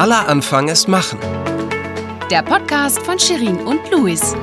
[0.00, 1.18] Aller Anfang ist Machen.
[2.30, 4.34] Der Podcast von Shirin und Luis.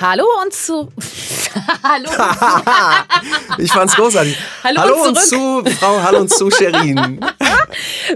[0.00, 0.88] Hallo und zu.
[1.82, 2.08] Hallo.
[3.58, 4.38] ich fand's großartig.
[4.62, 7.18] Hallo, hallo und, und zu, Frau, hallo und zu Sherin.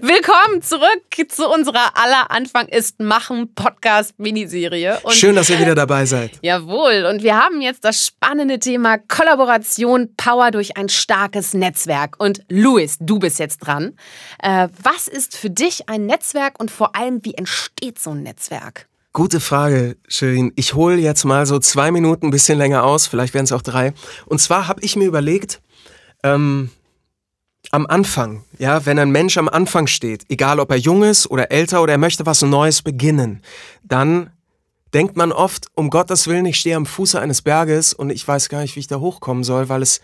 [0.00, 4.98] Willkommen zurück zu unserer Aller Anfang ist Machen Podcast Miniserie.
[5.02, 6.32] Und Schön, dass ihr wieder dabei seid.
[6.42, 7.06] Jawohl.
[7.10, 12.16] Und wir haben jetzt das spannende Thema Kollaboration, Power durch ein starkes Netzwerk.
[12.18, 13.96] Und Luis, du bist jetzt dran.
[14.42, 18.86] Äh, was ist für dich ein Netzwerk und vor allem, wie entsteht so ein Netzwerk?
[19.12, 20.52] Gute Frage, Shirin.
[20.54, 23.62] Ich hole jetzt mal so zwei Minuten ein bisschen länger aus, vielleicht werden es auch
[23.62, 23.92] drei.
[24.26, 25.60] Und zwar habe ich mir überlegt,
[26.22, 26.70] ähm,
[27.70, 31.50] am Anfang, ja, wenn ein Mensch am Anfang steht, egal ob er jung ist oder
[31.50, 33.42] älter oder er möchte was Neues beginnen,
[33.82, 34.30] dann
[34.94, 38.48] denkt man oft, um Gottes Willen, ich stehe am Fuße eines Berges und ich weiß
[38.48, 40.00] gar nicht, wie ich da hochkommen soll, weil es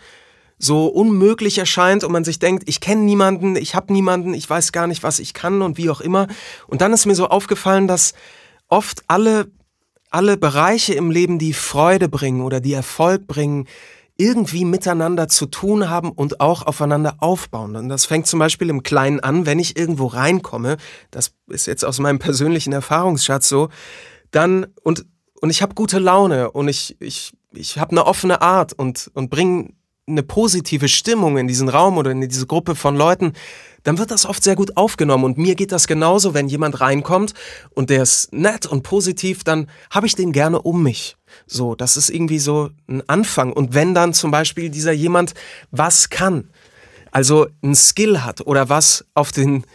[0.57, 4.71] so unmöglich erscheint und man sich denkt, ich kenne niemanden, ich habe niemanden, ich weiß
[4.71, 6.27] gar nicht, was ich kann und wie auch immer.
[6.67, 8.13] Und dann ist mir so aufgefallen, dass
[8.69, 9.51] oft alle,
[10.11, 13.67] alle Bereiche im Leben, die Freude bringen oder die Erfolg bringen,
[14.17, 17.75] irgendwie miteinander zu tun haben und auch aufeinander aufbauen.
[17.75, 20.77] Und das fängt zum Beispiel im Kleinen an, wenn ich irgendwo reinkomme,
[21.11, 23.69] das ist jetzt aus meinem persönlichen Erfahrungsschatz so,
[24.31, 25.05] dann und,
[25.41, 29.29] und ich habe gute Laune und ich, ich, ich habe eine offene Art und, und
[29.29, 29.73] bringe
[30.07, 33.33] eine positive Stimmung in diesen Raum oder in diese Gruppe von Leuten,
[33.83, 35.23] dann wird das oft sehr gut aufgenommen.
[35.23, 37.33] Und mir geht das genauso, wenn jemand reinkommt
[37.71, 41.17] und der ist nett und positiv, dann habe ich den gerne um mich.
[41.47, 43.53] So, das ist irgendwie so ein Anfang.
[43.53, 45.33] Und wenn dann zum Beispiel dieser jemand
[45.71, 46.49] was kann,
[47.11, 49.65] also ein Skill hat oder was auf den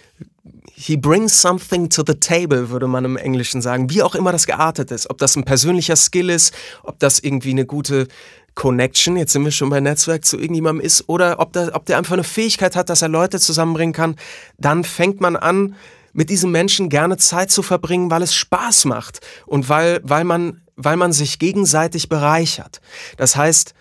[0.74, 3.90] He brings something to the table, würde man im Englischen sagen.
[3.90, 5.10] Wie auch immer das geartet ist.
[5.10, 8.08] Ob das ein persönlicher Skill ist, ob das irgendwie eine gute
[8.54, 11.98] Connection, jetzt sind wir schon bei Netzwerk, zu irgendjemandem ist oder ob der, ob der
[11.98, 14.16] einfach eine Fähigkeit hat, dass er Leute zusammenbringen kann,
[14.58, 15.76] dann fängt man an,
[16.12, 20.62] mit diesem Menschen gerne Zeit zu verbringen, weil es Spaß macht und weil, weil, man,
[20.84, 22.80] weil man sich gegenseitig bereichert.
[23.16, 23.74] Das heißt,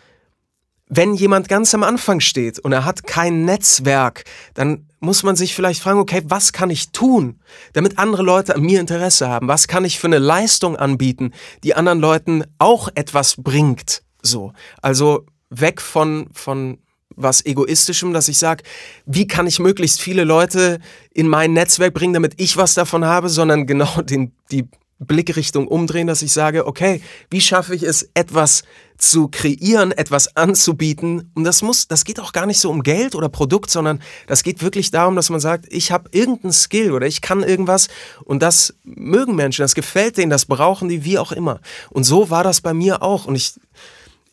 [0.88, 4.24] wenn jemand ganz am Anfang steht und er hat kein Netzwerk,
[4.56, 7.40] dann muss man sich vielleicht fragen, okay, was kann ich tun,
[7.74, 9.48] damit andere Leute an mir Interesse haben?
[9.48, 11.32] Was kann ich für eine Leistung anbieten,
[11.64, 14.02] die anderen Leuten auch etwas bringt?
[14.22, 14.52] So,
[14.82, 16.80] also weg von, von
[17.16, 18.64] was Egoistischem, dass ich sage,
[19.06, 20.80] wie kann ich möglichst viele Leute
[21.14, 24.68] in mein Netzwerk bringen, damit ich was davon habe, sondern genau den, die
[25.00, 28.64] Blickrichtung umdrehen, dass ich sage, okay, wie schaffe ich es, etwas
[28.98, 31.32] zu kreieren, etwas anzubieten?
[31.36, 34.44] Und das muss, das geht auch gar nicht so um Geld oder Produkt, sondern das
[34.44, 37.88] geht wirklich darum, dass man sagt, ich habe irgendeinen Skill oder ich kann irgendwas
[38.26, 41.62] und das mögen Menschen, das gefällt denen, das brauchen die, wie auch immer.
[41.90, 43.26] Und so war das bei mir auch.
[43.26, 43.54] Und ich,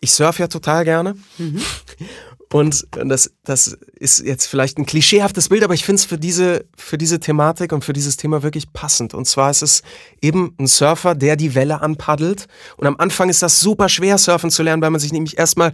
[0.01, 1.15] ich surfe ja total gerne.
[1.39, 1.63] Mhm.
[2.53, 6.65] Und das, das ist jetzt vielleicht ein klischeehaftes Bild, aber ich finde es für diese,
[6.77, 9.15] für diese Thematik und für dieses Thema wirklich passend.
[9.15, 9.83] Und zwar ist es
[10.21, 12.47] eben ein Surfer, der die Welle anpaddelt.
[12.77, 15.73] Und am Anfang ist das super schwer, surfen zu lernen, weil man sich nämlich erstmal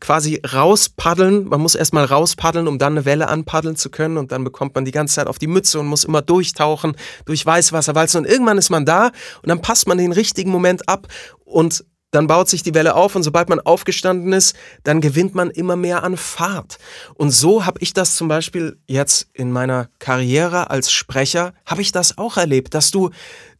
[0.00, 4.18] quasi rauspaddeln, man muss erstmal rauspaddeln, um dann eine Welle anpaddeln zu können.
[4.18, 6.96] Und dann bekommt man die ganze Zeit auf die Mütze und muss immer durchtauchen,
[7.26, 8.24] durch Weißwasser walzen.
[8.24, 9.06] Und irgendwann ist man da
[9.42, 11.06] und dann passt man den richtigen Moment ab
[11.44, 15.50] und dann baut sich die Welle auf und sobald man aufgestanden ist, dann gewinnt man
[15.50, 16.78] immer mehr an Fahrt.
[17.14, 21.92] Und so habe ich das zum Beispiel jetzt in meiner Karriere als Sprecher, habe ich
[21.92, 23.10] das auch erlebt, dass du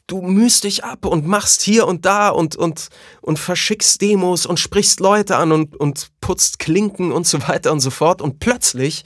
[0.09, 2.89] du mühst dich ab und machst hier und da und, und,
[3.21, 7.81] und verschickst Demos und sprichst Leute an und, und putzt Klinken und so weiter und
[7.81, 8.23] so fort.
[8.23, 9.05] Und plötzlich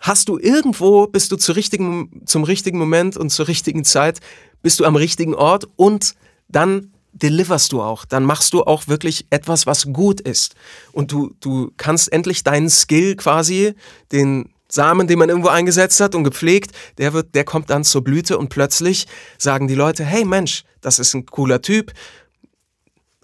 [0.00, 4.20] hast du irgendwo, bist du zu richtigen, zum richtigen Moment und zur richtigen Zeit,
[4.62, 6.14] bist du am richtigen Ort und
[6.48, 8.04] dann deliverst du auch.
[8.04, 10.54] Dann machst du auch wirklich etwas, was gut ist.
[10.92, 13.74] Und du, du kannst endlich deinen Skill quasi,
[14.12, 18.04] den Samen, den man irgendwo eingesetzt hat und gepflegt, der wird, der kommt dann zur
[18.04, 19.06] Blüte und plötzlich
[19.38, 21.92] sagen die Leute, hey Mensch, das ist ein cooler Typ,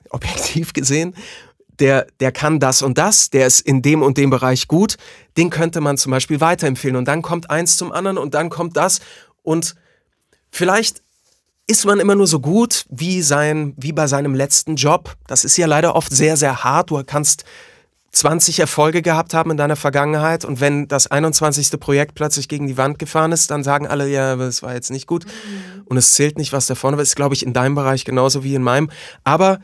[0.09, 1.15] objektiv gesehen,
[1.81, 4.97] der, der kann das und das, der ist in dem und dem Bereich gut,
[5.37, 6.96] den könnte man zum Beispiel weiterempfehlen.
[6.96, 9.00] Und dann kommt eins zum anderen und dann kommt das
[9.43, 9.75] und
[10.50, 11.02] vielleicht
[11.66, 15.16] ist man immer nur so gut wie, sein, wie bei seinem letzten Job.
[15.26, 16.90] Das ist ja leider oft sehr, sehr hart.
[16.90, 17.44] Du kannst
[18.14, 21.78] 20 Erfolge gehabt haben in deiner Vergangenheit und wenn das 21.
[21.81, 25.06] Projekt plötzlich gegen die Wand gefahren ist, dann sagen alle, ja, das war jetzt nicht
[25.06, 25.82] gut mhm.
[25.87, 27.02] und es zählt nicht, was da vorne war.
[27.02, 28.90] Ist, glaube ich, in deinem Bereich genauso wie in meinem.
[29.25, 29.58] Aber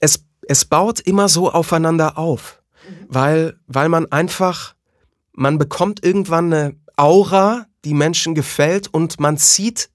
[0.00, 3.06] es, es baut immer so aufeinander auf, mhm.
[3.08, 4.74] weil, weil man einfach,
[5.32, 9.90] man bekommt irgendwann eine Aura, die Menschen gefällt und man zieht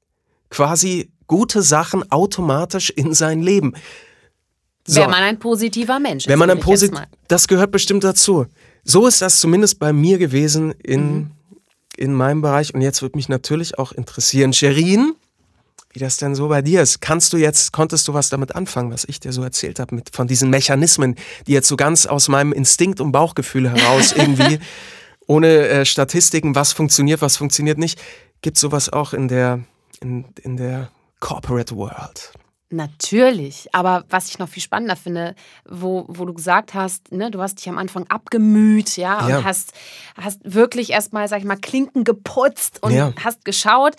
[0.49, 3.73] quasi gute Sachen automatisch in sein Leben.
[4.85, 4.99] So.
[4.99, 6.29] Wenn man ein positiver Mensch ist.
[6.29, 6.91] Wenn man ein Posit
[7.29, 8.47] das gehört bestimmt dazu.
[8.83, 11.31] So ist das zumindest bei mir gewesen in, mhm.
[11.95, 12.73] in meinem Bereich.
[12.73, 15.13] Und jetzt würde mich natürlich auch interessieren, Sherin,
[15.93, 16.99] wie das denn so bei dir ist.
[16.99, 20.13] Kannst du jetzt, konntest du was damit anfangen, was ich dir so erzählt habe, mit
[20.13, 21.15] von diesen Mechanismen,
[21.47, 24.59] die jetzt so ganz aus meinem Instinkt und Bauchgefühl heraus irgendwie,
[25.27, 28.01] ohne äh, Statistiken, was funktioniert, was funktioniert nicht,
[28.41, 29.61] gibt sowas auch in der,
[30.01, 32.33] in, in der Corporate World?
[32.73, 35.35] Natürlich, aber was ich noch viel spannender finde,
[35.69, 39.37] wo, wo du gesagt hast, ne, du hast dich am Anfang abgemüht, ja, Ja.
[39.39, 39.73] und hast,
[40.15, 43.13] hast wirklich erstmal, sag ich mal, Klinken geputzt und Ja.
[43.21, 43.95] hast geschaut.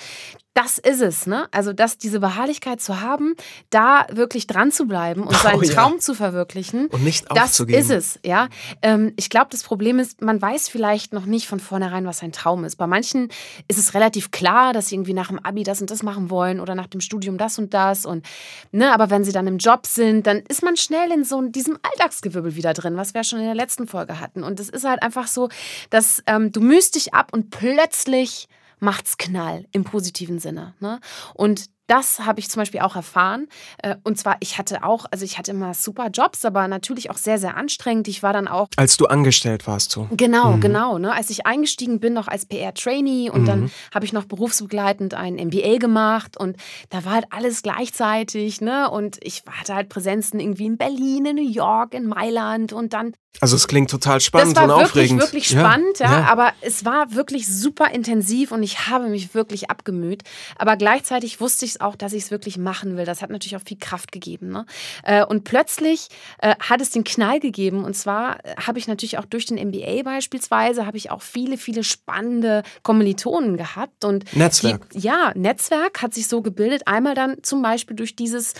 [0.54, 1.49] Das ist es, ne?
[1.50, 3.34] Also, das, diese Beharrlichkeit zu haben,
[3.70, 5.72] da wirklich dran zu bleiben und Oh, seinen ja.
[5.72, 6.88] Traum zu verwirklichen.
[6.88, 7.81] Und nicht Das aufzugeben.
[7.81, 8.49] ist es, ja.
[8.82, 12.32] Ähm, ich glaube, das Problem ist, man weiß vielleicht noch nicht von vornherein, was ein
[12.32, 12.76] Traum ist.
[12.76, 13.28] Bei manchen
[13.66, 16.60] ist es relativ klar, dass sie irgendwie nach dem Abi das und das machen wollen
[16.60, 18.05] oder nach dem Studium das und das.
[18.05, 18.26] Und,
[18.72, 21.78] ne, aber wenn sie dann im Job sind, dann ist man schnell in so diesem
[21.82, 24.43] Alltagsgewirbel wieder drin, was wir ja schon in der letzten Folge hatten.
[24.44, 25.48] Und es ist halt einfach so,
[25.88, 28.48] dass ähm, du mühst dich ab und plötzlich
[28.82, 30.75] macht's Knall im positiven Sinne.
[30.81, 30.99] Ne?
[31.34, 33.49] Und das habe ich zum Beispiel auch erfahren.
[33.82, 37.17] Äh, Und zwar, ich hatte auch, also ich hatte immer super Jobs, aber natürlich auch
[37.19, 38.08] sehr, sehr anstrengend.
[38.08, 40.08] Ich war dann auch Als du angestellt warst, so.
[40.12, 40.99] Genau, genau.
[40.99, 41.12] Ne?
[41.12, 43.46] Als ich eingestiegen bin, noch als PR-Trainee und Mhm.
[43.46, 46.56] dann habe ich noch berufsbegleitend ein MBA gemacht und
[46.88, 48.61] da war halt alles gleichzeitig.
[48.61, 48.88] Ne?
[48.90, 53.12] Und ich hatte halt Präsenzen irgendwie in Berlin, in New York, in Mailand und dann
[53.40, 55.20] Also es klingt total spannend das war und wirklich, aufregend.
[55.20, 56.25] wirklich Ja, spannend, ja, ja.
[56.26, 60.23] aber es war wirklich super intensiv und ich habe mich wirklich abgemüht.
[60.58, 63.05] Aber gleichzeitig wusste ich es auch, dass ich es wirklich machen will.
[63.05, 64.50] Das hat natürlich auch viel Kraft gegeben.
[64.50, 64.67] Ne?
[65.02, 66.08] Äh, Und plötzlich
[66.38, 67.84] äh, hat es den Knall gegeben.
[67.84, 71.56] Und zwar äh, habe ich natürlich auch durch den MBA beispielsweise, habe ich auch viele,
[71.56, 74.05] viele spannende Kommilitonen gehabt.
[74.05, 74.90] Und Netzwerk.
[74.90, 76.82] Die, ja, Netzwerk hat sich so gebildet.
[76.87, 78.55] Einmal dann zum Beispiel durch dieses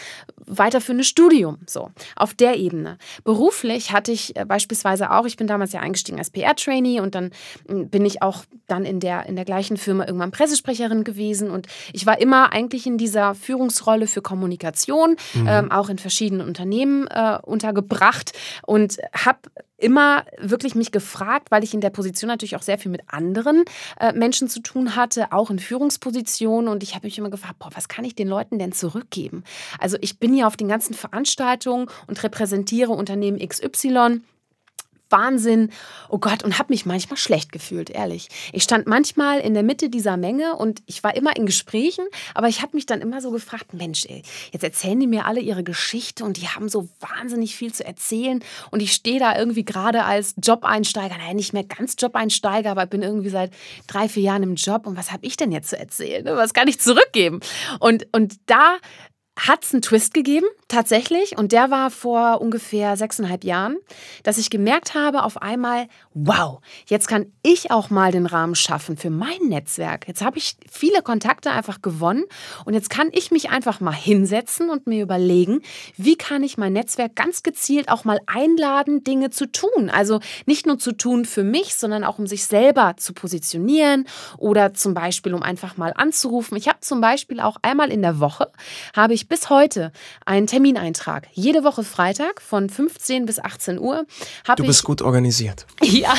[0.45, 2.99] weiterführende Studium, so auf der Ebene.
[3.23, 7.31] Beruflich hatte ich äh, beispielsweise auch, ich bin damals ja eingestiegen als PR-Trainee und dann
[7.69, 11.67] mm, bin ich auch dann in der, in der gleichen Firma irgendwann Pressesprecherin gewesen und
[11.93, 15.17] ich war immer eigentlich in dieser Führungsrolle für Kommunikation,
[15.47, 18.33] ähm, auch in verschiedenen Unternehmen äh, untergebracht
[18.63, 19.39] und habe
[19.83, 23.65] immer wirklich mich gefragt, weil ich in der Position natürlich auch sehr viel mit anderen
[23.99, 26.69] äh, Menschen zu tun hatte, auch in Führungspositionen.
[26.69, 29.43] Und ich habe mich immer gefragt, boah, was kann ich den Leuten denn zurückgeben?
[29.81, 34.21] Also ich bin ja auf den ganzen Veranstaltungen und repräsentiere Unternehmen XY.
[35.13, 35.71] Wahnsinn,
[36.09, 38.29] oh Gott, und habe mich manchmal schlecht gefühlt, ehrlich.
[38.53, 42.49] Ich stand manchmal in der Mitte dieser Menge und ich war immer in Gesprächen, aber
[42.49, 44.23] ich habe mich dann immer so gefragt, Mensch, ey,
[44.53, 48.43] jetzt erzählen die mir alle ihre Geschichte und die haben so wahnsinnig viel zu erzählen
[48.71, 53.03] und ich stehe da irgendwie gerade als Job-Einsteiger, naja, nicht mehr ganz Job-Einsteiger, aber bin
[53.03, 53.53] irgendwie seit
[53.87, 56.23] drei, vier Jahren im Job und was habe ich denn jetzt zu erzählen?
[56.25, 56.37] ne?
[56.37, 57.41] Was kann ich zurückgeben?
[57.81, 58.77] Und, und da
[59.39, 61.39] hat es einen Twist gegeben, tatsächlich.
[61.39, 63.77] Und der war vor ungefähr sechseinhalb Jahren,
[64.23, 68.97] dass ich gemerkt habe, auf einmal, wow, jetzt kann ich auch mal den Rahmen schaffen
[68.97, 70.07] für mein Netzwerk.
[70.07, 72.25] Jetzt habe ich viele Kontakte einfach gewonnen
[72.67, 75.63] und jetzt kann ich mich einfach mal hinsetzen und mir überlegen,
[75.97, 79.91] wie kann ich mein Netzwerk ganz gezielt auch mal einladen, Dinge zu tun.
[79.91, 84.07] Also nicht nur zu tun für mich, sondern auch um sich selber zu positionieren
[84.37, 86.57] oder zum Beispiel um einfach mal anzurufen.
[86.57, 88.53] Ich habe zum Beispiel auch einmal in der Woche,
[88.95, 89.93] habe ich bis heute
[90.27, 91.29] einen Termineintrag.
[91.33, 94.05] Jede Woche Freitag von 15 bis 18 Uhr
[94.57, 95.67] Du bist gut organisiert.
[95.83, 96.15] ja,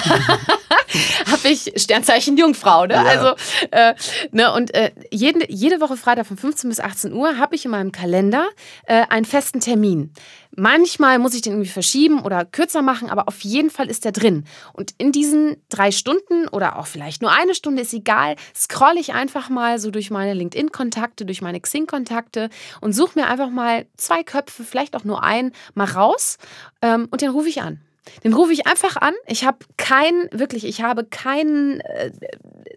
[1.32, 2.94] habe ich Sternzeichen Jungfrau, ne?
[2.94, 3.04] Ja.
[3.04, 3.36] Also,
[3.72, 3.94] äh,
[4.32, 7.72] ne, und äh, jede, jede Woche Freitag von 15 bis 18 Uhr habe ich in
[7.72, 8.48] meinem Kalender
[8.86, 10.14] äh, einen festen Termin.
[10.56, 14.12] Manchmal muss ich den irgendwie verschieben oder kürzer machen, aber auf jeden Fall ist der
[14.12, 14.46] drin.
[14.74, 19.14] Und in diesen drei Stunden oder auch vielleicht nur eine Stunde, ist egal, scroll ich
[19.14, 22.50] einfach mal so durch meine LinkedIn-Kontakte, durch meine Xing-Kontakte
[22.82, 26.38] und suche mir einfach mal zwei Köpfe, vielleicht auch nur einen, mal raus
[26.84, 27.80] ähm, und den rufe ich an.
[28.24, 29.14] Den rufe ich einfach an.
[29.28, 32.12] Ich habe keinen, wirklich, ich habe keinen äh,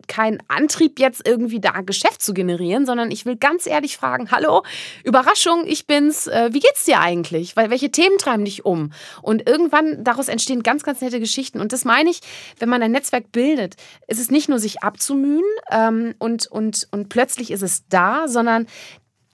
[0.06, 4.62] keinen Antrieb, jetzt irgendwie da Geschäft zu generieren, sondern ich will ganz ehrlich fragen: Hallo,
[5.04, 6.26] Überraschung, ich bin's.
[6.26, 7.56] Äh, wie geht's dir eigentlich?
[7.56, 8.92] Weil welche Themen treiben dich um?
[9.23, 11.61] Und irgendwann daraus entstehen ganz, ganz nette Geschichten.
[11.61, 12.21] Und das meine ich,
[12.59, 17.09] wenn man ein Netzwerk bildet, ist es nicht nur sich abzumühen ähm, und, und, und
[17.09, 18.66] plötzlich ist es da, sondern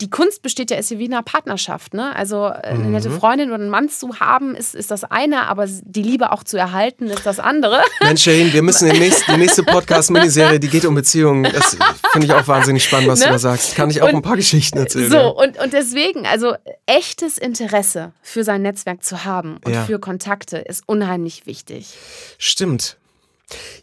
[0.03, 1.95] die Kunst besteht ja, ist ja wie in einer Partnerschaft.
[1.95, 2.15] Ne?
[2.17, 5.67] Also äh, eine nette Freundin oder einen Mann zu haben, ist, ist das eine, aber
[5.69, 7.81] die Liebe auch zu erhalten, ist das andere.
[8.03, 11.45] Mensch, Shane, wir müssen nächsten, die nächste Podcast-Miniserie, die geht um Beziehungen.
[11.53, 11.77] Das
[12.13, 13.27] finde ich auch wahnsinnig spannend, was Ne?
[13.27, 13.77] du da sagst.
[13.77, 15.11] Kann ich auch Und- ein paar Geschichten erzählen.
[15.11, 15.27] So, ja.
[15.29, 16.55] und, und deswegen, also
[16.87, 19.85] echtes Interesse für sein Netzwerk zu haben und Ja.
[19.85, 21.95] für Kontakte ist unheimlich wichtig.
[22.39, 22.97] Stimmt.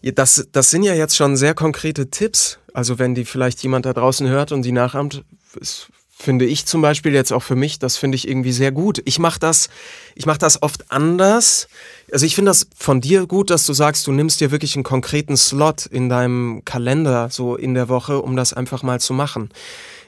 [0.04, 2.58] Das, das sind ja jetzt schon sehr konkrete Tipps.
[2.74, 5.24] Also wenn die vielleicht jemand da draußen hört und die nachahmt,
[5.60, 5.88] ist
[6.22, 9.02] finde ich zum Beispiel jetzt auch für mich, das finde ich irgendwie sehr gut.
[9.06, 9.70] Ich mache das,
[10.16, 11.70] ich das oft anders.
[12.12, 14.84] Also ich finde das von dir gut, dass du sagst, du nimmst dir wirklich einen
[14.84, 19.50] konkreten Slot in deinem Kalender so in der Woche, um das einfach mal zu machen.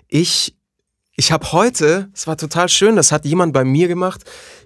[0.10, 0.54] Ich,
[1.16, 4.24] ich habe heute, es war total schön, das hat jemand bei mir gemacht,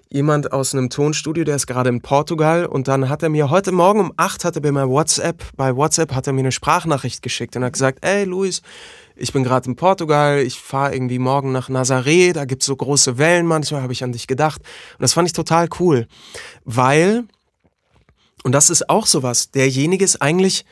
[0.08, 3.70] jemand aus einem Tonstudio, der ist gerade in Portugal und dann hat er mir heute
[3.70, 7.22] Morgen um 8 hat er bei mir WhatsApp, bei WhatsApp hat er mir eine Sprachnachricht
[7.22, 8.62] geschickt und hat gesagt, ey Luis,
[9.16, 12.76] ich bin gerade in Portugal, ich fahre irgendwie morgen nach Nazaré, da gibt es so
[12.76, 14.60] große Wellen, manchmal habe ich an dich gedacht.
[14.60, 16.06] Und das fand ich total cool,
[16.64, 17.24] weil,
[18.44, 20.64] und das ist auch sowas, derjenige ist eigentlich,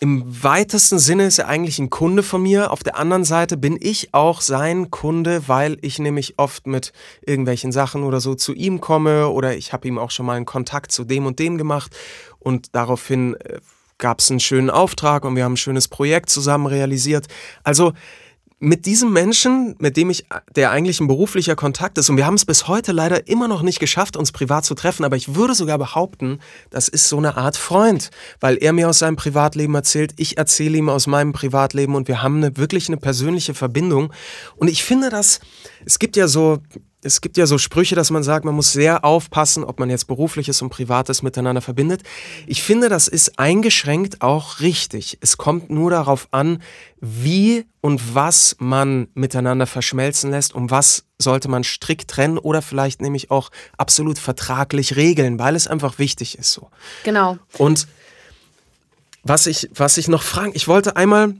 [0.00, 2.72] im weitesten Sinne ist er eigentlich ein Kunde von mir.
[2.72, 6.92] Auf der anderen Seite bin ich auch sein Kunde, weil ich nämlich oft mit
[7.24, 10.44] irgendwelchen Sachen oder so zu ihm komme oder ich habe ihm auch schon mal einen
[10.44, 11.96] Kontakt zu dem und dem gemacht
[12.40, 13.60] und daraufhin äh,
[14.02, 17.28] gab es einen schönen Auftrag und wir haben ein schönes Projekt zusammen realisiert.
[17.62, 17.92] Also
[18.58, 22.34] mit diesem Menschen, mit dem ich, der eigentlich ein beruflicher Kontakt ist, und wir haben
[22.34, 25.54] es bis heute leider immer noch nicht geschafft, uns privat zu treffen, aber ich würde
[25.54, 26.38] sogar behaupten,
[26.70, 30.78] das ist so eine Art Freund, weil er mir aus seinem Privatleben erzählt, ich erzähle
[30.78, 34.12] ihm aus meinem Privatleben und wir haben eine, wirklich eine persönliche Verbindung.
[34.56, 35.40] Und ich finde das,
[35.84, 36.58] es gibt ja so,
[37.04, 40.06] es gibt ja so Sprüche, dass man sagt, man muss sehr aufpassen, ob man jetzt
[40.06, 42.02] berufliches und privates miteinander verbindet.
[42.46, 45.18] Ich finde, das ist eingeschränkt auch richtig.
[45.20, 46.62] Es kommt nur darauf an,
[47.00, 53.02] wie und was man miteinander verschmelzen lässt und was sollte man strikt trennen oder vielleicht
[53.02, 56.70] nämlich auch absolut vertraglich regeln, weil es einfach wichtig ist so.
[57.02, 57.38] Genau.
[57.58, 57.88] Und
[59.24, 61.34] was ich, was ich noch fragen, ich wollte einmal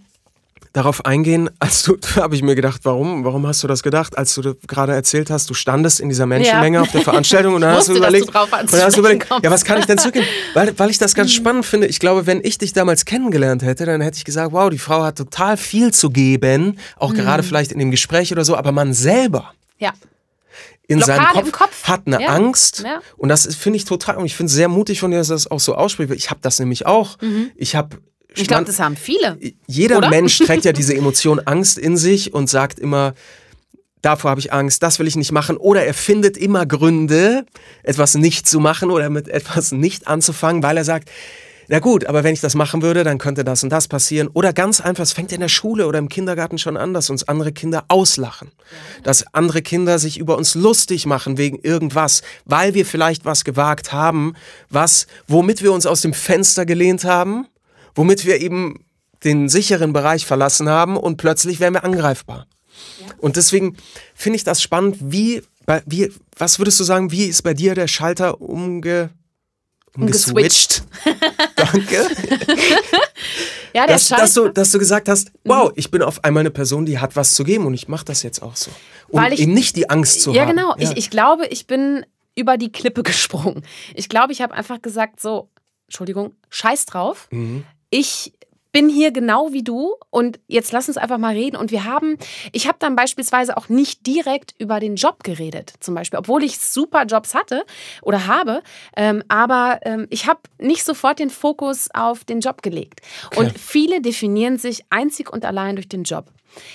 [0.72, 4.34] darauf eingehen, als du, habe ich mir gedacht, warum, warum hast du das gedacht, als
[4.34, 6.82] du gerade erzählt hast, du standest in dieser Menschenmenge ja.
[6.82, 9.50] auf der Veranstaltung und dann hast du überlegt, du und dann hast du überlegt ja,
[9.50, 10.26] was kann ich denn zurückgeben?
[10.54, 11.36] Weil, weil ich das ganz mhm.
[11.36, 11.86] spannend finde.
[11.86, 15.02] Ich glaube, wenn ich dich damals kennengelernt hätte, dann hätte ich gesagt, wow, die Frau
[15.02, 17.16] hat total viel zu geben, auch mhm.
[17.16, 19.52] gerade vielleicht in dem Gespräch oder so, aber man selber.
[19.78, 19.92] Ja
[20.88, 22.28] in Blockade seinem Kopf, Kopf, hat eine ja.
[22.28, 22.82] Angst.
[22.84, 23.00] Ja.
[23.16, 25.50] Und das finde ich total, und ich finde es sehr mutig von dir, dass das
[25.50, 26.12] auch so ausspricht.
[26.12, 27.20] Ich habe das nämlich auch.
[27.20, 27.50] Mhm.
[27.56, 27.98] Ich habe
[28.36, 29.38] ich glaube, das haben viele.
[29.66, 30.10] Jeder oder?
[30.10, 33.14] Mensch trägt ja diese Emotion Angst in sich und sagt immer,
[34.02, 35.56] davor habe ich Angst, das will ich nicht machen.
[35.56, 37.46] Oder er findet immer Gründe,
[37.82, 41.08] etwas nicht zu machen oder mit etwas nicht anzufangen, weil er sagt,
[41.68, 44.28] na gut, aber wenn ich das machen würde, dann könnte das und das passieren.
[44.34, 47.26] Oder ganz einfach, es fängt in der Schule oder im Kindergarten schon an, dass uns
[47.28, 48.50] andere Kinder auslachen.
[49.04, 53.92] Dass andere Kinder sich über uns lustig machen wegen irgendwas, weil wir vielleicht was gewagt
[53.92, 54.34] haben,
[54.70, 57.46] was, womit wir uns aus dem Fenster gelehnt haben
[57.94, 58.84] womit wir eben
[59.24, 62.46] den sicheren Bereich verlassen haben und plötzlich wären wir angreifbar.
[63.00, 63.14] Ja.
[63.18, 63.76] Und deswegen
[64.14, 65.42] finde ich das spannend, wie,
[65.86, 69.10] wie, was würdest du sagen, wie ist bei dir der Schalter umge,
[69.96, 70.82] umgeswitcht?
[71.56, 72.08] Danke.
[73.74, 74.22] ja, der dass, Schalter.
[74.22, 75.38] Dass du, dass du gesagt hast, mhm.
[75.44, 78.04] wow, ich bin auf einmal eine Person, die hat was zu geben und ich mache
[78.04, 78.70] das jetzt auch so.
[79.08, 80.50] Um Weil ich, eben nicht die Angst zu ja, haben.
[80.50, 80.70] Genau.
[80.70, 80.90] Ja, genau.
[80.92, 83.62] Ich, ich glaube, ich bin über die Klippe gesprungen.
[83.94, 85.48] Ich glaube, ich habe einfach gesagt, so,
[85.86, 87.28] Entschuldigung, scheiß drauf.
[87.30, 88.32] Mhm ich
[88.72, 91.56] bin hier genau wie du und jetzt lass uns einfach mal reden.
[91.56, 92.16] Und wir haben,
[92.52, 96.58] ich habe dann beispielsweise auch nicht direkt über den Job geredet, zum Beispiel, obwohl ich
[96.58, 97.64] super Jobs hatte
[98.00, 98.62] oder habe,
[98.96, 103.02] ähm, aber ähm, ich habe nicht sofort den Fokus auf den Job gelegt.
[103.26, 103.40] Okay.
[103.40, 106.24] Und viele definieren sich einzig und allein durch den Job.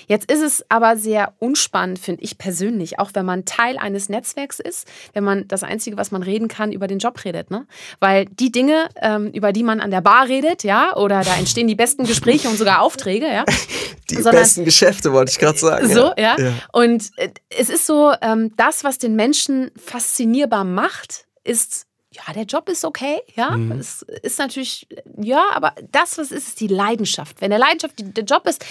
[0.08, 4.60] Jetzt ist es aber sehr unspannend, finde ich persönlich, auch wenn man Teil eines Netzwerks
[4.60, 7.52] ist, wenn man das Einzige, was man reden kann, über den Job redet.
[7.52, 7.66] Ne?
[8.00, 11.68] Weil die Dinge, ähm, über die man an der Bar redet, ja, oder da entstehen
[11.68, 13.46] die besten Gespräche und sogar Aufträge, ja.
[14.10, 15.90] Die Sondern, besten Geschäfte, wollte ich gerade sagen.
[15.90, 16.38] So, ja.
[16.38, 16.54] ja.
[16.72, 22.44] Und äh, es ist so, ähm, das, was den Menschen faszinierbar macht, ist ja, der
[22.44, 23.74] Job ist okay, ja, mhm.
[23.74, 27.42] es ist natürlich, ja, aber das, was ist, ist die Leidenschaft.
[27.42, 28.66] Wenn der Leidenschaft, der Job ist,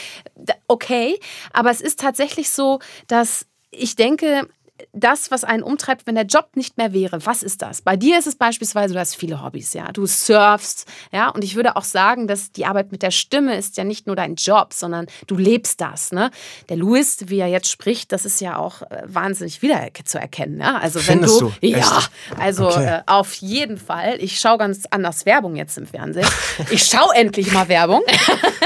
[0.69, 1.19] okay,
[1.53, 4.49] aber es ist tatsächlich so, dass ich denke,
[4.93, 7.83] das, was einen umtreibt, wenn der Job nicht mehr wäre, was ist das?
[7.83, 9.91] Bei dir ist es beispielsweise, du hast viele Hobbys, ja.
[9.93, 11.29] Du surfst, ja.
[11.29, 14.17] Und ich würde auch sagen, dass die Arbeit mit der Stimme ist ja nicht nur
[14.17, 16.31] dein Job, sondern du lebst das, ne?
[16.69, 20.61] Der Louis, wie er jetzt spricht, das ist ja auch äh, wahnsinnig wieder zu erkennen,
[20.61, 20.79] ja.
[20.79, 21.67] Also Findest wenn du, du?
[21.67, 22.03] ja,
[22.39, 22.99] also okay.
[22.99, 24.17] äh, auf jeden Fall.
[24.21, 26.27] Ich schaue ganz anders Werbung jetzt im Fernsehen.
[26.71, 28.03] Ich schaue endlich mal Werbung.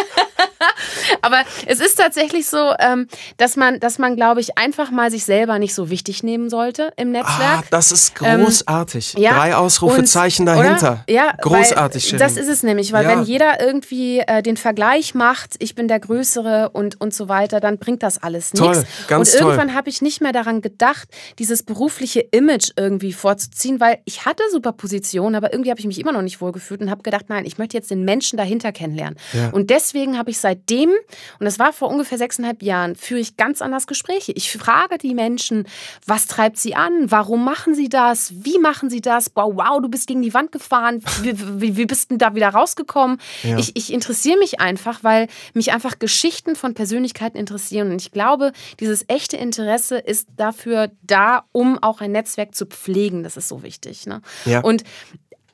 [1.23, 5.25] Aber es ist tatsächlich so, ähm, dass man, dass man, glaube ich, einfach mal sich
[5.25, 7.61] selber nicht so wichtig nehmen sollte im Netzwerk.
[7.61, 9.15] Ah, das ist ähm, großartig.
[9.17, 11.05] Ähm, ja, Drei Ausrufezeichen und, dahinter.
[11.05, 11.15] Oder?
[11.15, 12.17] Ja, großartig.
[12.19, 13.11] Das ist es nämlich, weil ja.
[13.11, 17.61] wenn jeder irgendwie äh, den Vergleich macht, ich bin der Größere und, und so weiter,
[17.61, 18.85] dann bringt das alles nichts.
[19.11, 24.25] Und irgendwann habe ich nicht mehr daran gedacht, dieses berufliche Image irgendwie vorzuziehen, weil ich
[24.25, 27.27] hatte super Positionen, aber irgendwie habe ich mich immer noch nicht wohlgefühlt und habe gedacht,
[27.29, 29.19] nein, ich möchte jetzt den Menschen dahinter kennenlernen.
[29.33, 29.51] Ja.
[29.51, 30.91] Und deswegen habe ich seitdem
[31.39, 34.33] und das war vor ungefähr sechseinhalb Jahren, führe ich ganz anders Gespräche.
[34.33, 35.67] Ich frage die Menschen,
[36.07, 37.11] was treibt sie an?
[37.11, 38.33] Warum machen sie das?
[38.45, 39.31] Wie machen sie das?
[39.35, 41.03] Wow, wow, du bist gegen die Wand gefahren.
[41.23, 43.21] Wie, wie, wie bist du da wieder rausgekommen?
[43.43, 43.59] Ja.
[43.59, 47.91] Ich, ich interessiere mich einfach, weil mich einfach Geschichten von Persönlichkeiten interessieren.
[47.91, 53.23] Und ich glaube, dieses echte Interesse ist dafür da, um auch ein Netzwerk zu pflegen.
[53.23, 54.07] Das ist so wichtig.
[54.07, 54.23] Ne?
[54.45, 54.61] Ja.
[54.61, 54.85] Und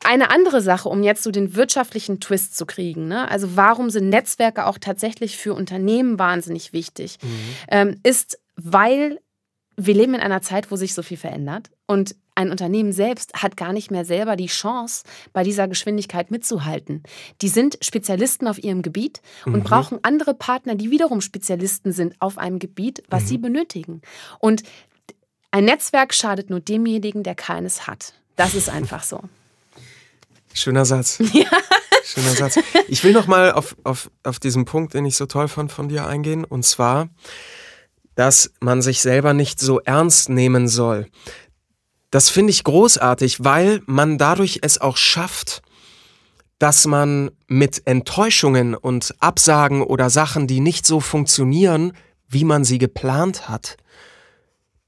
[0.07, 3.31] eine andere Sache, um jetzt so den wirtschaftlichen Twist zu kriegen, ne?
[3.31, 7.29] also warum sind Netzwerke auch tatsächlich für Unternehmen wahnsinnig wichtig, mhm.
[7.69, 9.19] ähm, ist, weil
[9.77, 13.57] wir leben in einer Zeit, wo sich so viel verändert und ein Unternehmen selbst hat
[13.57, 17.03] gar nicht mehr selber die Chance, bei dieser Geschwindigkeit mitzuhalten.
[17.41, 19.63] Die sind Spezialisten auf ihrem Gebiet und mhm.
[19.65, 23.27] brauchen andere Partner, die wiederum Spezialisten sind auf einem Gebiet, was mhm.
[23.27, 24.03] sie benötigen.
[24.39, 24.63] Und
[25.51, 28.15] ein Netzwerk schadet nur demjenigen, der keines hat.
[28.37, 29.21] Das ist einfach so.
[30.57, 31.19] Schöner Satz.
[31.33, 31.51] Ja.
[32.05, 32.59] Schöner Satz.
[32.89, 35.89] Ich will noch mal auf, auf, auf diesen Punkt, den ich so toll fand, von
[35.89, 36.45] dir eingehen.
[36.45, 37.09] Und zwar,
[38.15, 41.09] dass man sich selber nicht so ernst nehmen soll.
[42.11, 45.63] Das finde ich großartig, weil man dadurch es auch schafft,
[46.59, 51.93] dass man mit Enttäuschungen und Absagen oder Sachen, die nicht so funktionieren,
[52.29, 53.77] wie man sie geplant hat,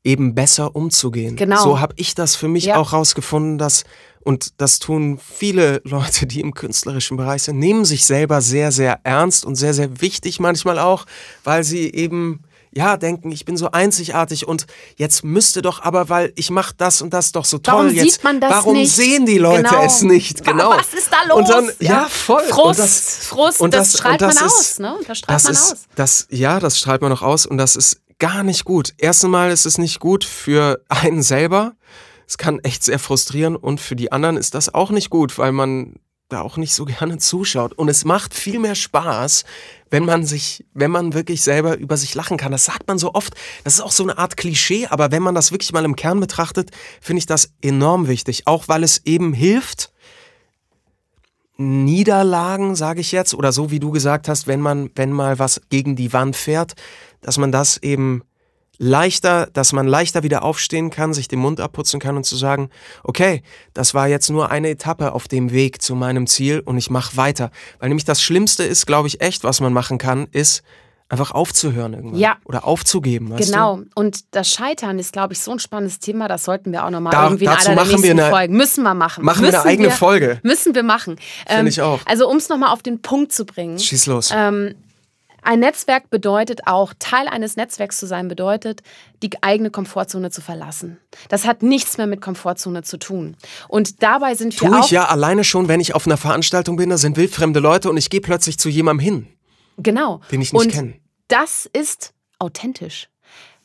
[0.05, 1.37] eben besser umzugehen.
[1.37, 1.62] Genau.
[1.62, 2.76] So habe ich das für mich ja.
[2.76, 3.85] auch rausgefunden, dass
[4.21, 9.00] und das tun viele Leute, die im künstlerischen Bereich sind, nehmen sich selber sehr, sehr
[9.05, 11.07] ernst und sehr, sehr wichtig manchmal auch,
[11.45, 16.33] weil sie eben ja, denken, ich bin so einzigartig und jetzt müsste doch aber, weil
[16.37, 17.75] ich mache das und das doch so toll.
[17.75, 18.95] Warum jetzt, sieht man das warum nicht?
[18.95, 19.83] sehen die Leute genau.
[19.83, 20.45] es nicht?
[20.45, 20.71] Genau.
[20.71, 21.38] Was ist da los?
[21.38, 22.45] Und dann, ja, ja voll.
[22.45, 24.97] Frust, und das, Frust, und das, das strahlt das man ist, aus, ne?
[25.07, 25.78] Das strahlt man ist, aus.
[25.97, 28.95] Das, ja, das strahlt man auch aus und das ist gar nicht gut.
[28.99, 31.75] Erst einmal ist es nicht gut für einen selber,
[32.27, 35.53] es kann echt sehr frustrieren und für die anderen ist das auch nicht gut, weil
[35.53, 35.95] man
[36.29, 37.73] da auch nicht so gerne zuschaut.
[37.73, 39.45] Und es macht viel mehr Spaß,
[39.91, 42.53] wenn man sich, wenn man wirklich selber über sich lachen kann.
[42.53, 43.35] Das sagt man so oft.
[43.65, 46.21] Das ist auch so eine Art Klischee, aber wenn man das wirklich mal im Kern
[46.21, 46.71] betrachtet,
[47.01, 48.47] finde ich das enorm wichtig.
[48.47, 49.91] Auch weil es eben hilft,
[51.61, 55.61] Niederlagen, sage ich jetzt, oder so wie du gesagt hast, wenn man, wenn mal was
[55.71, 56.75] gegen die Wand fährt,
[57.21, 58.23] dass man das eben
[58.78, 62.71] leichter, dass man leichter wieder aufstehen kann, sich den Mund abputzen kann und zu sagen,
[63.02, 63.43] okay,
[63.75, 67.17] das war jetzt nur eine Etappe auf dem Weg zu meinem Ziel und ich mache
[67.17, 67.50] weiter.
[67.81, 70.63] Weil nämlich das Schlimmste ist, glaube ich, echt, was man machen kann, ist
[71.09, 72.21] einfach aufzuhören irgendwann.
[72.21, 72.37] Ja.
[72.45, 73.35] Oder aufzugeben.
[73.37, 73.78] Genau.
[73.78, 73.87] Du?
[73.95, 77.13] Und das Scheitern ist, glaube ich, so ein spannendes Thema, das sollten wir auch nochmal
[77.13, 78.57] da, irgendwie in einer der nächsten eine, Folgen.
[78.57, 79.25] Müssen wir machen.
[79.25, 80.41] Machen müssen wir eine eigene wir, Folge.
[80.43, 81.17] Müssen wir machen.
[81.47, 82.00] Finde ähm, ich auch.
[82.04, 83.78] Also um es nochmal auf den Punkt zu bringen.
[83.78, 84.31] Schieß los.
[84.35, 84.75] Ähm,
[85.49, 88.82] ein Netzwerk bedeutet auch, Teil eines Netzwerks zu sein, bedeutet,
[89.23, 90.99] die eigene Komfortzone zu verlassen.
[91.30, 93.34] Das hat nichts mehr mit Komfortzone zu tun.
[93.67, 96.91] Und dabei sind wir Tue ich ja alleine schon, wenn ich auf einer Veranstaltung bin,
[96.91, 99.26] da sind wildfremde Leute und ich gehe plötzlich zu jemandem hin.
[99.78, 100.21] Genau.
[100.30, 101.00] Den ich nicht kenne.
[101.28, 103.08] Das ist authentisch.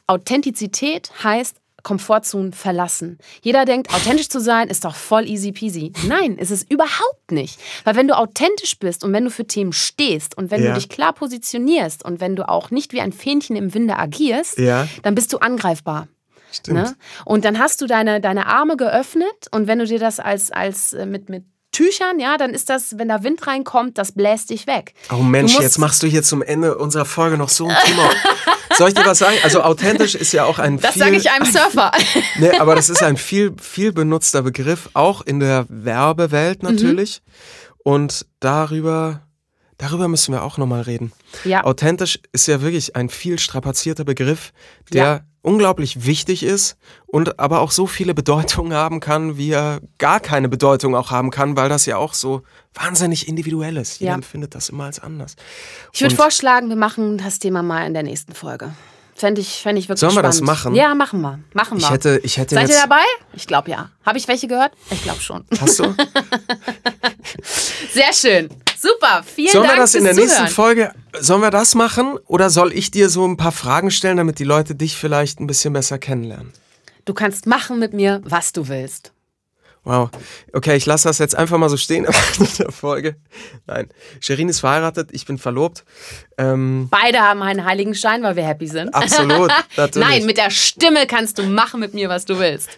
[0.08, 3.17] Authentizität heißt Komfortzone verlassen.
[3.41, 5.91] Jeder denkt, authentisch zu sein ist doch voll easy peasy.
[6.08, 7.60] Nein, ist es überhaupt nicht.
[7.84, 10.69] Weil wenn du authentisch bist und wenn du für Themen stehst und wenn ja.
[10.69, 14.58] du dich klar positionierst und wenn du auch nicht wie ein Fähnchen im Winde agierst,
[14.58, 14.88] ja.
[15.04, 16.08] dann bist du angreifbar.
[16.52, 16.78] Stimmt.
[16.78, 16.96] Ne?
[17.26, 20.93] Und dann hast du deine, deine Arme geöffnet und wenn du dir das als, als
[20.93, 21.43] äh, mit, mit
[21.74, 24.94] Tüchern, ja, dann ist das, wenn da Wind reinkommt, das bläst dich weg.
[25.12, 28.10] Oh Mensch, jetzt machst du hier zum Ende unserer Folge noch so ein Thema.
[28.78, 29.38] Soll ich dir was sagen?
[29.44, 31.92] Also authentisch ist ja auch ein Das sage ich einem Surfer.
[32.38, 36.70] nee, aber das ist ein viel, viel benutzter Begriff, auch in der Werbewelt mhm.
[36.70, 37.22] natürlich.
[37.26, 37.74] Mhm.
[37.84, 39.22] Und darüber,
[39.78, 41.12] darüber müssen wir auch nochmal reden.
[41.44, 41.64] Ja.
[41.66, 44.54] Authentisch ist ja wirklich ein viel strapazierter Begriff,
[44.92, 49.82] der ja unglaublich wichtig ist und aber auch so viele Bedeutungen haben kann, wie er
[49.99, 52.41] gar keine Bedeutung auch haben kann, weil das ja auch so
[52.73, 53.99] wahnsinnig individuell ist.
[53.99, 54.15] Jeder ja.
[54.15, 55.36] empfindet das immer als anders.
[55.91, 58.73] Ich würde vorschlagen, wir machen das Thema mal in der nächsten Folge.
[59.15, 60.36] Fände ich, fänd ich wirklich Sollen wir spannend.
[60.36, 60.76] das machen?
[60.76, 61.39] Ja, machen wir.
[61.54, 61.84] Machen wir.
[61.86, 63.04] Ich hätte, ich hätte Seid ihr dabei?
[63.34, 63.89] Ich glaube ja.
[64.06, 64.71] Habe ich welche gehört?
[64.89, 65.45] Ich glaube schon.
[65.62, 65.95] Hast du?
[67.93, 68.49] Sehr schön.
[68.78, 69.23] Super.
[69.23, 69.76] Vielen sollen Dank.
[69.78, 70.30] Sollen wir das in der Zuhören.
[70.30, 72.17] nächsten Folge, sollen wir das machen?
[72.28, 75.47] Oder soll ich dir so ein paar Fragen stellen, damit die Leute dich vielleicht ein
[75.47, 76.52] bisschen besser kennenlernen?
[77.06, 79.12] Du kannst machen mit mir, was du willst.
[79.86, 80.10] Wow.
[80.54, 82.06] Okay, ich lasse das jetzt einfach mal so stehen
[82.39, 83.15] Ende der Folge.
[83.67, 83.89] Nein.
[84.22, 85.84] Sherin ist verheiratet, ich bin verlobt.
[86.38, 88.93] Ähm Beide haben einen heiligen Schein, weil wir happy sind.
[88.93, 89.52] Absolut.
[89.78, 90.08] Natürlich.
[90.08, 92.69] Nein, mit der Stimme kannst du machen mit mir, was du willst.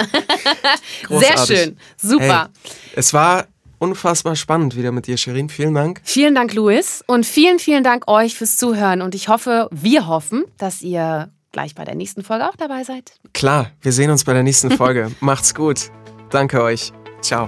[1.09, 1.77] Sehr schön.
[1.97, 2.49] Super.
[2.63, 5.49] Hey, es war unfassbar spannend wieder mit dir, Sherin.
[5.49, 6.01] Vielen Dank.
[6.03, 7.03] Vielen Dank, Luis.
[7.05, 9.03] Und vielen, vielen Dank euch fürs Zuhören.
[9.03, 13.13] Und ich hoffe, wir hoffen, dass ihr gleich bei der nächsten Folge auch dabei seid.
[13.33, 15.11] Klar, wir sehen uns bei der nächsten Folge.
[15.19, 15.91] Macht's gut.
[16.35, 16.91] Danke euch.
[17.21, 17.47] Ciao.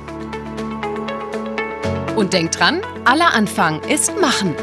[2.15, 4.55] Und denkt dran, aller Anfang ist Machen.